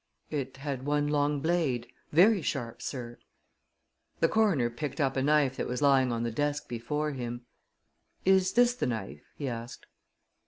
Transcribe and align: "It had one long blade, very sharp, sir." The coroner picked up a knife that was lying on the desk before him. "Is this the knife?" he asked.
"It 0.31 0.57
had 0.57 0.83
one 0.87 1.09
long 1.09 1.41
blade, 1.41 1.87
very 2.11 2.41
sharp, 2.41 2.81
sir." 2.81 3.19
The 4.19 4.29
coroner 4.29 4.71
picked 4.71 4.99
up 4.99 5.15
a 5.15 5.21
knife 5.21 5.57
that 5.57 5.67
was 5.67 5.79
lying 5.79 6.11
on 6.11 6.23
the 6.23 6.31
desk 6.31 6.67
before 6.67 7.11
him. 7.11 7.45
"Is 8.25 8.53
this 8.53 8.73
the 8.73 8.87
knife?" 8.87 9.21
he 9.35 9.47
asked. 9.47 9.85